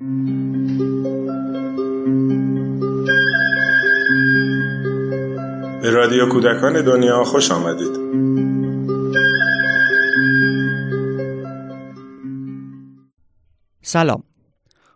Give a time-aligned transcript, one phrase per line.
[0.00, 0.06] به
[5.90, 8.04] رادیو کودکان دنیا خوش آمدید.
[13.82, 14.22] سلام.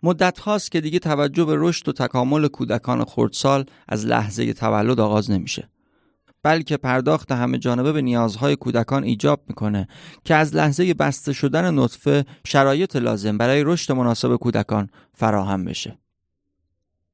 [0.03, 5.31] مدت هاست که دیگه توجه به رشد و تکامل کودکان خردسال از لحظه تولد آغاز
[5.31, 5.69] نمیشه.
[6.43, 9.87] بلکه پرداخت همه جانبه به نیازهای کودکان ایجاب می‌کنه
[10.23, 15.97] که از لحظه بسته شدن نطفه شرایط لازم برای رشد مناسب کودکان فراهم بشه.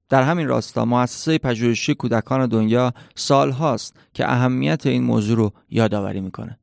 [0.09, 6.21] در همین راستا مؤسسه پژوهشی کودکان دنیا سال هاست که اهمیت این موضوع رو یادآوری
[6.21, 6.59] می‌کنه.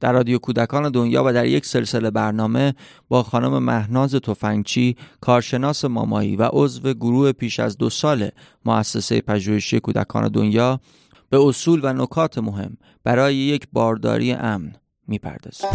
[0.00, 2.74] در رادیو کودکان دنیا و در یک سلسله برنامه
[3.08, 8.28] با خانم مهناز تفنگچی کارشناس مامایی و عضو گروه پیش از دو سال
[8.64, 10.80] مؤسسه پژوهشی کودکان دنیا
[11.34, 14.72] به اصول و نکات مهم برای یک بارداری امن
[15.08, 15.68] می‌پردازیم.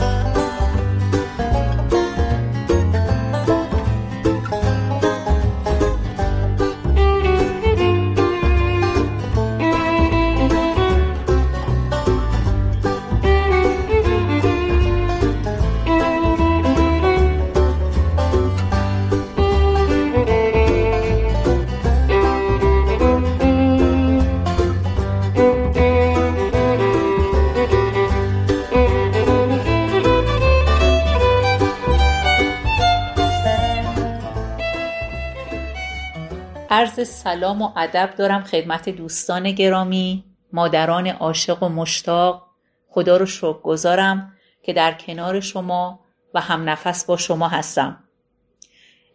[36.80, 42.48] عرض سلام و ادب دارم خدمت دوستان گرامی مادران عاشق و مشتاق.
[42.90, 46.00] خدا رو شکر گذارم که در کنار شما
[46.34, 48.04] و هم نفس با شما هستم.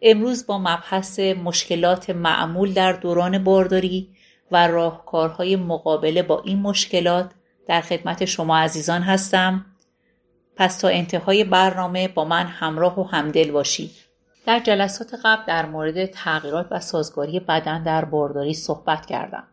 [0.01, 4.09] امروز با مبحث مشکلات معمول در دوران بارداری
[4.51, 7.31] و راهکارهای مقابله با این مشکلات
[7.67, 9.65] در خدمت شما عزیزان هستم.
[10.55, 14.04] پس تا انتهای برنامه با من همراه و همدل باشید.
[14.45, 19.43] در جلسات قبل در مورد تغییرات و سازگاری بدن در بارداری صحبت کردم.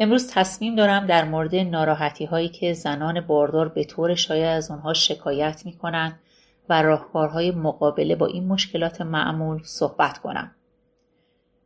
[0.00, 4.94] امروز تصمیم دارم در مورد ناراحتی هایی که زنان باردار به طور شایع از آنها
[4.94, 6.18] شکایت می کنند
[6.68, 10.54] و راهکارهای مقابله با این مشکلات معمول صحبت کنم.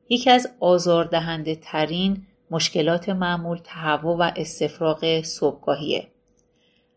[0.09, 6.09] یکی از آزاردهنده ترین مشکلات معمول تهوع و استفراغ صبحگاهیه.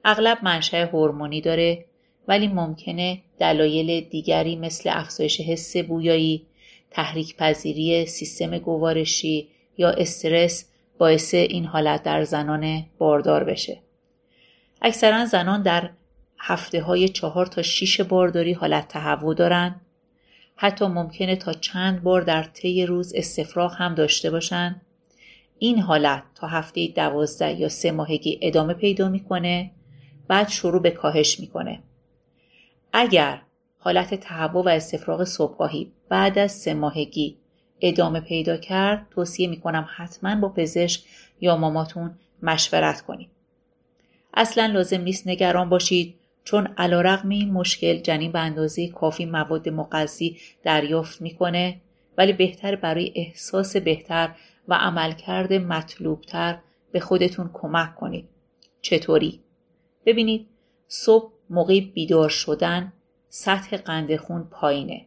[0.05, 1.85] اغلب منشأ هورمونی داره
[2.27, 6.45] ولی ممکنه دلایل دیگری مثل افزایش حس بویایی،
[6.91, 10.65] تحریک پذیری سیستم گوارشی یا استرس
[10.97, 13.77] باعث این حالت در زنان باردار بشه.
[14.81, 15.89] اکثرا زنان در
[16.39, 19.81] هفته های چهار تا شیش بارداری حالت تهوع دارند.
[20.55, 24.81] حتی ممکنه تا چند بار در طی روز استفراغ هم داشته باشند.
[25.59, 29.71] این حالت تا هفته دوازده یا سه ماهگی ادامه پیدا می‌کنه
[30.27, 31.79] بعد شروع به کاهش می‌کنه.
[32.99, 33.41] اگر
[33.77, 37.37] حالت تهوع و استفراغ صبحگاهی بعد از سه ماهگی
[37.81, 41.03] ادامه پیدا کرد توصیه می‌کنم حتما با پزشک
[41.41, 43.29] یا ماماتون مشورت کنید.
[44.33, 50.37] اصلا لازم نیست نگران باشید چون علیرغم این مشکل جنین به اندازه کافی مواد مغذی
[50.63, 51.81] دریافت می‌کنه
[52.17, 54.35] ولی بهتر برای احساس بهتر
[54.67, 56.59] و عملکرد مطلوبتر
[56.91, 58.29] به خودتون کمک کنید.
[58.81, 59.39] چطوری؟
[60.05, 60.47] ببینید
[60.87, 62.93] صبح موقع بیدار شدن
[63.29, 65.05] سطح قند خون پایینه.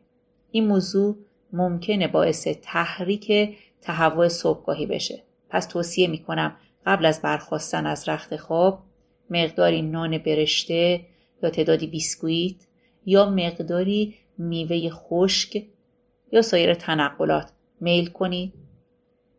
[0.51, 1.17] این موضوع
[1.53, 5.23] ممکنه باعث تحریک تهوع صبحگاهی بشه.
[5.49, 6.57] پس توصیه می‌کنم
[6.87, 8.83] قبل از برخواستن از رخت خواب
[9.31, 11.01] مقداری نان برشته
[11.43, 12.57] یا تعدادی بیسکویت
[13.07, 15.63] یا مقداری میوه خشک
[16.33, 18.53] یا سایر تنقلات میل کنید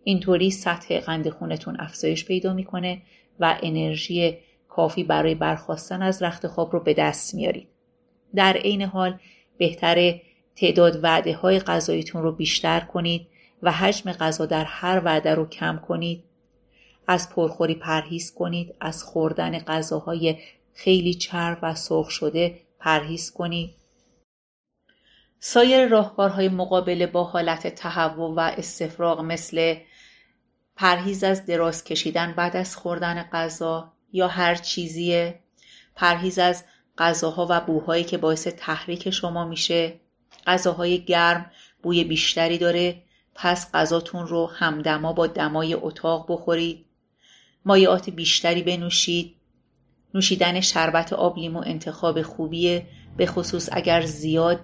[0.03, 3.01] اینطوری سطح قند خونتون افزایش پیدا می‌کنه
[3.39, 4.37] و انرژی
[4.71, 7.67] کافی برای برخواستن از رخت خواب رو به دست میارید.
[8.35, 9.19] در عین حال
[9.57, 10.19] بهتر
[10.55, 13.27] تعداد وعده های غذاییتون رو بیشتر کنید
[13.63, 16.23] و حجم غذا در هر وعده رو کم کنید.
[17.07, 18.75] از پرخوری پرهیز کنید.
[18.79, 20.37] از خوردن غذاهای
[20.73, 23.75] خیلی چرب و سرخ شده پرهیز کنید.
[25.39, 29.75] سایر راهکارهای مقابله با حالت تهوع و استفراغ مثل
[30.75, 35.39] پرهیز از دراز کشیدن بعد از خوردن غذا یا هر چیزیه.
[35.95, 36.63] پرهیز از
[36.97, 39.99] غذاها و بوهایی که باعث تحریک شما میشه.
[40.47, 41.51] غذاهای گرم
[41.83, 43.03] بوی بیشتری داره.
[43.35, 46.85] پس غذاتون رو همدما با دمای اتاق بخورید.
[47.65, 49.35] مایعات بیشتری بنوشید.
[50.13, 52.87] نوشیدن شربت آب لیمو انتخاب خوبیه.
[53.17, 54.59] به خصوص اگر زیاد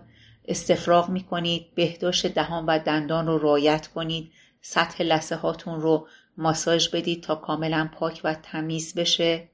[0.45, 4.31] استفراغ می‌کنید بهداشت دهان و دندان رو رایت کنید.
[4.61, 6.07] سطح لسه هاتون رو
[6.37, 9.49] ماساژ بدید تا کاملا پاک و تمیز بشه.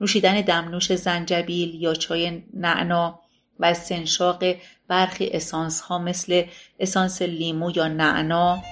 [0.00, 3.20] نوشیدن دمنوش زنجبیل یا چای نعنا
[3.58, 4.44] و استنشاق
[4.88, 6.44] برخی اسانس ها مثل
[6.80, 8.62] اسانس لیمو یا نعنا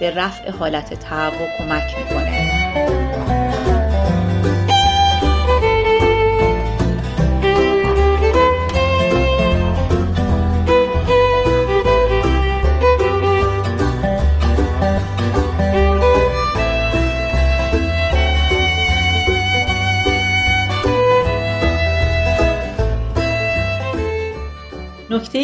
[0.00, 2.39] به رفع حالت تهوع کمک می‌کنه.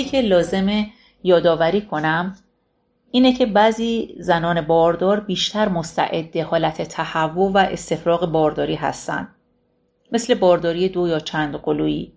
[0.06, 0.91] که لازمه
[1.25, 2.37] یادآوری کنم
[3.11, 9.29] اینه که بعضی زنان باردار بیشتر مستعد حالت تهوع و استفراغ بارداری هستند
[10.12, 12.12] مثل بارداری دو یا چند قلویی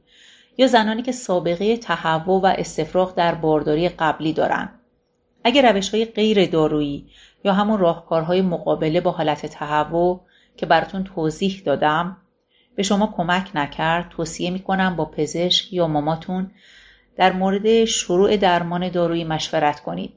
[0.58, 4.80] یا زنانی که سابقه تهوع و استفراغ در بارداری قبلی دارند
[5.44, 7.10] اگر روش های غیر دارویی
[7.44, 10.22] یا همون راهکارهای مقابله با حالت تهوع
[10.58, 12.18] که براتون توضیح دادم
[12.76, 16.52] به شما کمک نکرد توصیه می‌کنم با پزشک یا ماماتون
[17.20, 20.14] در مورد شروع درمان دارویی مشورت کنید.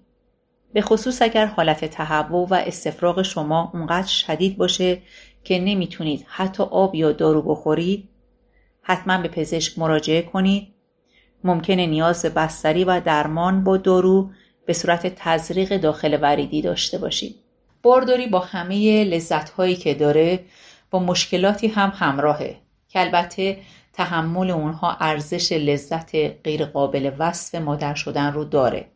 [0.72, 4.99] به خصوص اگر حالت تهوع و استفراغ شما اونقدر شدید باشه
[5.44, 8.08] که نمی‌تونید حتی آب یا دارو بخورید
[8.82, 10.69] حتما به پزشک مراجعه کنید.
[11.44, 14.31] ممکنه نیاز به بستری و درمان با دارو
[14.66, 17.37] به صورت تزریق داخل وریدی داشته باشید.
[17.82, 20.40] بارداری با همه لذتهایی که داره
[20.90, 22.56] با مشکلاتی هم همراهه.
[22.88, 23.58] که البته
[23.92, 28.86] تحمل اونها ارزش لذت غیرقابل وصف مادر شدن رو داره.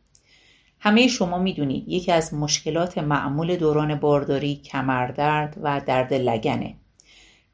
[0.81, 6.75] همه شما می‌دونید یکی از مشکلات معمول دوران بارداری کمردرد و درد لگنه.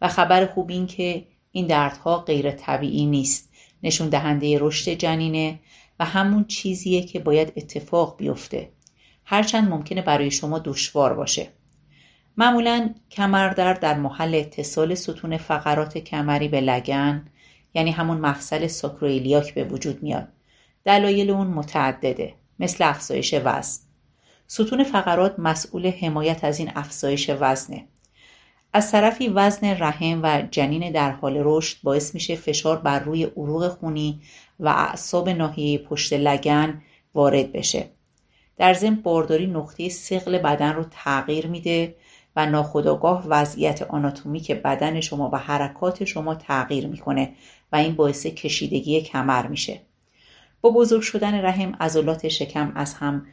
[0.00, 3.52] و خبر خوب این که این دردها غیر طبیعی نیست.
[3.82, 5.60] نشون دهنده رشد جنینه
[6.00, 8.68] و همون چیزیه که باید اتفاق بیفته.
[9.24, 11.48] هرچند ممکنه برای شما دشوار باشه.
[12.36, 17.24] معمولا کمردرد در محل اتصال ستون فقرات کمری به لگن
[17.74, 20.28] یعنی همون مفصل ساکرویلیاک به وجود میاد.
[20.84, 23.82] دلایل اون متعدده مثل افزایش وزن.
[24.46, 27.86] ستون فقرات مسئول حمایت از این افزایش وزنه.
[28.72, 33.68] از طرفی وزن رحم و جنین در حال رشد باعث میشه فشار بر روی عروق
[33.68, 34.20] خونی
[34.60, 36.82] و اعصاب ناحیه پشت لگن
[37.14, 37.90] وارد بشه.
[38.56, 41.94] در ضمن بارداری نقطه سقل بدن رو تغییر میده
[42.36, 47.32] و ناخودآگاه وضعیت آناتومیک بدن شما و حرکات شما تغییر می‌کنه
[47.72, 49.80] و این باعث کشیدگی کمر میشه.
[50.60, 53.26] با بزرگ شدن رحم عضلات شکم از هم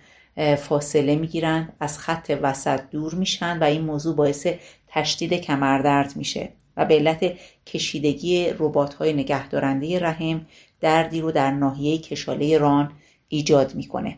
[0.58, 4.48] فاصله می‌گیرند از خط وسط دور میشن و این موضوع باعث
[4.88, 7.34] تشدید کمردرد میشه و به علت
[7.66, 10.46] کشیدگی ربات های نگهدارنده رحم
[10.80, 12.92] دردی رو در ناحیه کشاله ران
[13.28, 14.18] ایجاد می‌کنه.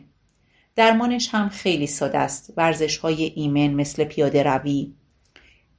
[0.76, 2.52] درمانش هم خیلی ساده است.
[2.56, 4.92] ورزش های ایمن مثل پیاده روی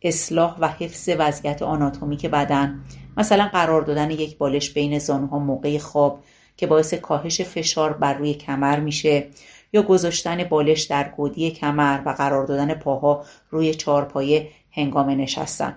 [0.01, 2.81] اصلاح و حفظ وضعیت آناتومیک بدن.
[3.17, 6.23] مثلا قرار دادن یک بالش بین زانوها موقع خواب
[6.57, 9.27] که باعث کاهش فشار بر روی کمر میشه
[9.73, 15.75] یا گذاشتن بالش در گودی کمر و قرار دادن پاها روی چهارپایه هنگام نشستن.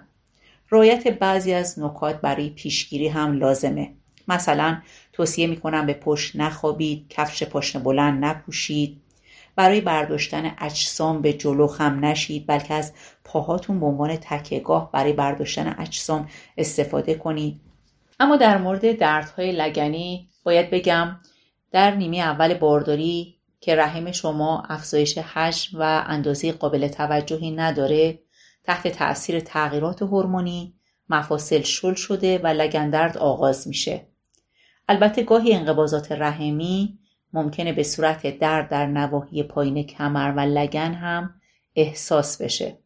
[0.70, 3.92] رعایت بعضی از نکات برای پیشگیری هم لازمه.
[4.28, 4.78] مثلا
[5.12, 9.00] توصیه می‌کنم به پشت نخوابید کفش پاشنه بلند نپوشید.
[9.56, 12.93] برای برداشتن اجسام به جلو خم نشید بلکه از
[13.25, 17.61] پاهاتون به عنوان تکهگاه برای برداشتن اجسام استفاده کنید.
[18.20, 21.20] اما در مورد دردهای لگنی باید بگم
[21.73, 28.19] در نیمه اول بارداری که رحم شما افزایش حجم و اندازه قابل توجهی نداره
[28.65, 30.75] تحت تأثیر تغییرات هورمونی
[31.08, 34.06] مفاصل شل شده و لگندرد آغاز میشه.
[34.89, 36.98] البته گاهی انقباضات رحمی
[37.36, 41.34] ممکنه به صورت درد در نواحی پایین کمر و لگن هم
[41.76, 42.78] احساس بشه.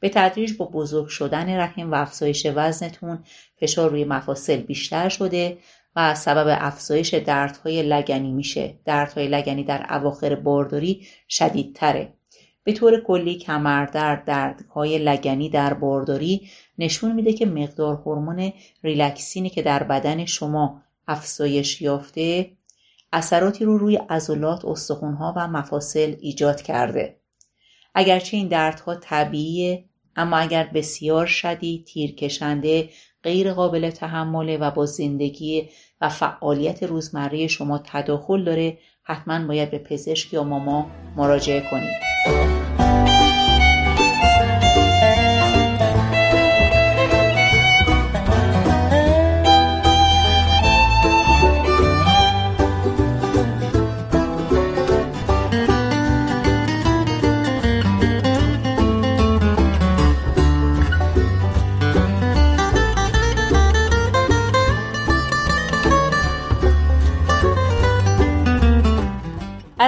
[0.00, 3.24] به تدریج با بزرگ شدن رحم و افزایش وزنتون
[3.60, 5.58] فشار روی مفاصل بیشتر شده
[5.96, 8.74] و سبب افزایش دردهای لگنی میشه.
[8.84, 12.12] دردهای لگنی در اواخر بارداری شدیدتره.
[12.64, 16.48] به طور کلی کمردرد دردهای لگنی در بارداری
[16.78, 18.52] نشون میده که مقدار هورمون
[18.84, 22.50] ریلکسینی که در بدن شما افزایش یافته
[23.12, 27.20] اثراتی رو روی عضلات استخونها و مفاصل ایجاد کرده.
[27.94, 29.84] اگرچه این دردها طبیعیه
[30.16, 32.88] اما اگر بسیار شدید تیرکشنده
[33.22, 35.68] غیر قابل تحمله و با زندگی
[36.00, 42.57] و فعالیت روزمره شما تداخل داره حتما باید به پزشک یا ماما مراجعه کنید.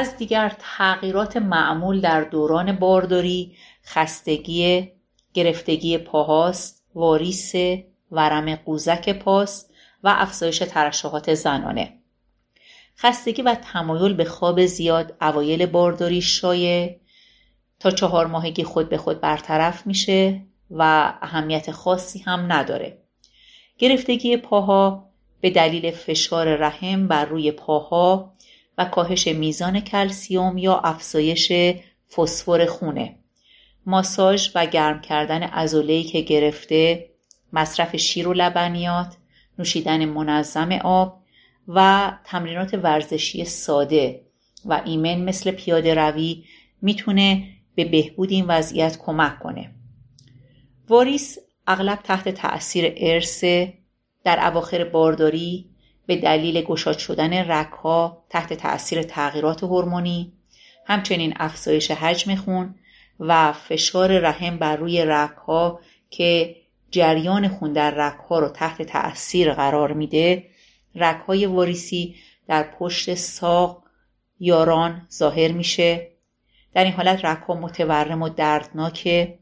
[0.09, 4.91] دیگر تغییرات معمول در دوران بارداری خستگی
[5.35, 7.53] گرفتگی پاهاست واریس
[8.13, 11.99] ورم قوزک پاست و افزایش ترشحات زنانه.
[12.99, 16.97] خستگی و تمایل به خواب زیاد اوایل بارداری شایع
[17.81, 22.99] تا چهار ماهگی خود به خود برطرف میشه و اهمیت خاصی هم نداره.
[23.79, 28.33] گرفتگی پاها به دلیل فشار رحم بر روی پاها
[28.85, 31.53] کاهش میزان کلسیوم یا افزایش
[32.17, 33.17] فسفر خونه.
[33.87, 37.11] ماساژ و گرم کردن عضله‌ای که گرفته
[37.53, 39.17] مصرف شیر و لبنیات
[39.59, 41.23] نوشیدن منظم آب
[41.69, 44.21] و تمرینات ورزشی ساده
[44.65, 46.45] و ایمن مثل پیاده روی
[46.83, 49.71] می‌تونه به بهبود این وضعیت کمک کنه.
[50.89, 53.45] واریس اغلب تحت تأثیر ارث
[54.25, 55.70] در اواخر بارداری
[56.11, 60.33] به دلیل گشاد شدن رگها تحت تأثیر تغییرات هورمونی
[60.87, 62.75] همچنین افزایش حجم خون
[63.21, 66.57] و فشار رحم بر روی رگها که
[66.91, 70.47] جریان خون در رگها رو تحت تأثیر قرار میده
[70.95, 72.15] رگهای واریسی
[72.49, 73.83] در پشت ساق
[74.41, 76.09] یاران ظاهر میشه.
[76.75, 79.39] در این حالت رگها متورم و دردناکه.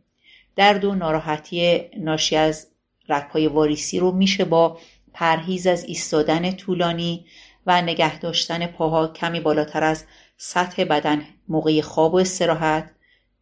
[0.57, 2.67] درد و ناراحتی ناشی از
[3.09, 4.79] رگهای واریسی رو میشه با
[5.13, 7.27] پرهیز از ایستادن طولانی
[7.67, 10.05] و نگه داشتن پاها کمی بالاتر از
[10.37, 12.91] سطح بدن موقع خواب و استراحت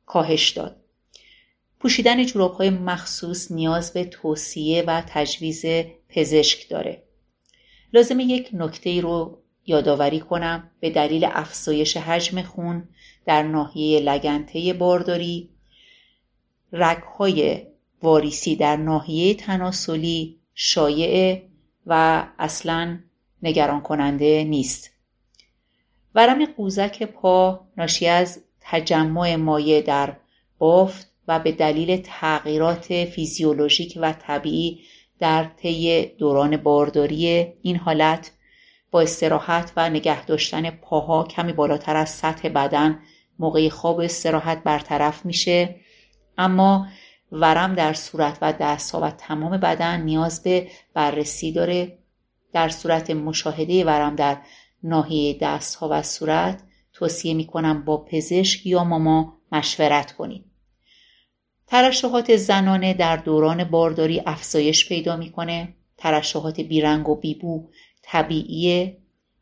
[0.06, 0.76] کاهش داد.
[1.80, 5.64] پوشیدن جوراب های مخصوص نیاز به توصیه و تجویز
[6.08, 7.02] پزشک داره.
[7.92, 12.88] لازم یک نکته رو یادآوری کنم به دلیل افزایش حجم خون
[13.26, 15.50] در ناحیه لگنته بارداری
[16.72, 17.66] رگهای
[18.02, 21.42] واریسی در ناحیه تناسلی شایع
[21.86, 22.98] و اصلا
[23.42, 24.90] نگران کننده نیست.
[26.14, 30.16] ورم قوزک پا ناشی از تجمع مایع در
[30.58, 34.80] بافت و به دلیل تغییرات فیزیولوژیک و طبیعی
[35.18, 38.30] در طی دوران بارداری این حالت
[38.90, 42.98] با استراحت و نگه داشتن پاها کمی بالاتر از سطح بدن
[43.38, 45.76] موقع خواب استراحت برطرف میشه.
[46.38, 46.86] اما
[47.32, 51.98] ورم در صورت و دستها و تمام بدن نیاز به بررسی داره.
[52.52, 54.38] در صورت مشاهده ورم در
[54.82, 60.44] ناحیه دستها و صورت توصیه می‌کنم با پزشک یا ماما مشورت کنید
[61.66, 65.74] ترشحات زنانه در دوران بارداری افزایش پیدا می‌کنه.
[65.98, 67.68] ترشحات بیرنگ و بیبو
[68.02, 68.96] طبیعیه.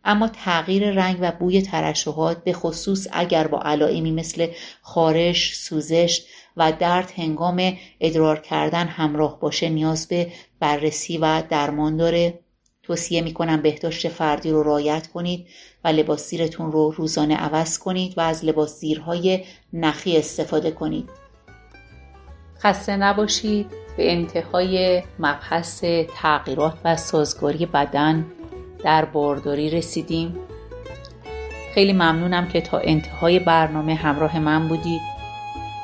[0.05, 4.47] اما تغییر رنگ و بوی ترشحات به خصوص اگر با علائمی مثل
[4.83, 6.27] خارش، سوزش
[6.57, 12.39] و درد هنگام ادرار کردن همراه باشه نیاز به بررسی و درمان داره.
[12.83, 15.47] توصیه می‌کنم بهداشت فردی رو رعایت کنید
[15.85, 21.09] و لباس زیرتون رو روزانه عوض کنید و از لباس زیرهای نخی استفاده کنید.
[22.59, 23.67] خسته نباشید.
[23.97, 25.85] به انتهای مبحث
[26.17, 28.27] تغییرات و سازگاری بدن
[28.85, 30.37] در بارداری رسیدیم.
[31.75, 35.14] خیلی ممنونم که تا انتهای برنامه همراه من بودید.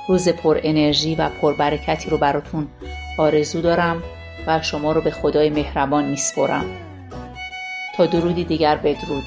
[0.09, 2.69] روز پر انرژی و پربرکتی رو براتون
[3.19, 4.02] آرزو دارم
[4.47, 6.64] و شما رو به خدای مهربان میسپرم.
[7.97, 9.25] تا درودی دیگر بدرود.